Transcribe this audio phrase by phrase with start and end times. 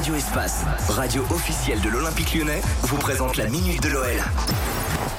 [0.00, 4.16] Radio Espace, radio officielle de l'Olympique lyonnais, vous présente la Minute de l'OL.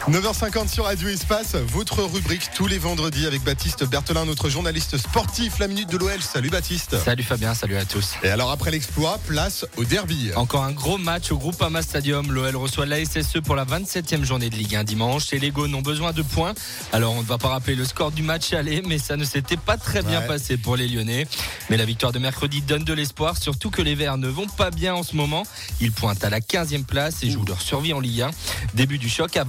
[0.10, 5.60] 9h50 sur Radio Espace, votre rubrique tous les vendredis avec Baptiste Berthelin, notre journaliste sportif,
[5.60, 6.20] la minute de l'OL.
[6.22, 6.98] Salut Baptiste.
[6.98, 8.16] Salut Fabien, salut à tous.
[8.24, 10.32] Et alors après l'exploit, place au derby.
[10.36, 12.32] Encore un gros match au Groupama Stadium.
[12.32, 15.76] L'OL reçoit la SSE pour la 27e journée de Ligue 1 dimanche et les Gaunes
[15.76, 16.54] ont besoin de points.
[16.92, 19.56] Alors on ne va pas rappeler le score du match aller, mais ça ne s'était
[19.58, 20.28] pas très bien Ouais.
[20.28, 21.28] passé pour les Lyonnais.
[21.70, 24.72] Mais la victoire de mercredi donne de l'espoir, surtout que les Verts ne vont pas
[24.72, 25.44] bien en ce moment.
[25.80, 28.32] Ils pointent à la 15e place et jouent leur survie en Ligue 1.
[28.74, 29.44] Début du choc à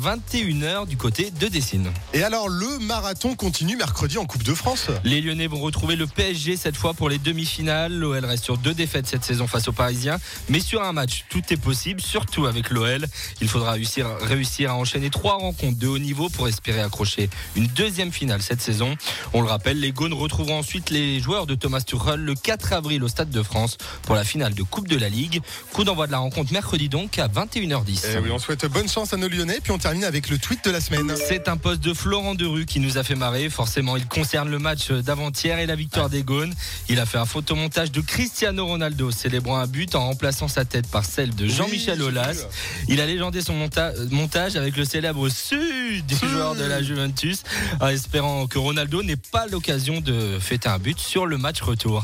[0.52, 1.91] 21h du côté de Dessine.
[2.12, 4.88] Et alors le marathon continue mercredi en Coupe de France.
[5.05, 7.92] Les Lyonnais vont retrouver le PSG cette fois pour les demi-finales.
[7.92, 10.19] L'OL reste sur deux défaites cette saison face aux Parisiens.
[10.48, 13.06] Mais sur un match, tout est possible, surtout avec l'OL.
[13.41, 17.66] Il faudra réussir, réussir à enchaîner trois rencontres de haut niveau pour espérer accrocher une
[17.69, 18.97] deuxième finale cette saison.
[19.33, 23.03] On le rappelle, les Gaunes retrouveront ensuite les joueurs de Thomas Tuchel le 4 avril
[23.05, 25.41] au Stade de France pour la finale de Coupe de la Ligue.
[25.73, 28.06] Coup d'envoi de la rencontre mercredi donc à 21h10.
[28.06, 30.31] Et Eh oui, on souhaite bonne chance à nos Lyonnais, puis on termine avec le
[30.36, 31.12] tweet de la semaine.
[31.28, 33.50] C'est un poste de Florent Derue qui nous a fait marrer.
[33.50, 36.55] Forcément, il concerne le match d'avant-hier et la victoire des Gaunes.
[36.88, 40.86] Il a fait un photomontage de Cristiano Ronaldo célébrant un but en remplaçant sa tête
[40.86, 42.47] par celle de Jean-Michel j'ai Aulas.
[42.88, 47.42] Il a légendé son monta- montage avec le célèbre Sud du joueur de la Juventus,
[47.80, 52.03] en espérant que Ronaldo n'ait pas l'occasion de fêter un but sur le match retour.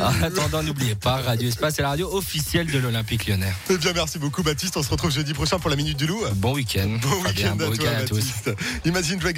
[0.00, 3.52] En attendant, n'oubliez pas, Radio Espace est la radio officielle de l'Olympique lyonnais.
[3.70, 6.20] Eh bien merci beaucoup Baptiste, on se retrouve jeudi prochain pour la minute du loup.
[6.36, 6.98] Bon week-end.
[7.02, 8.24] Bon À toi à tous.
[8.84, 9.32] Imagine Dragons